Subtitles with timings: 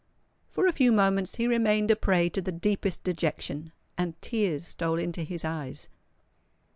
[0.49, 4.97] For a few moments he remained a prey to the deepest dejection; and tears stole
[4.97, 5.89] into his eyes.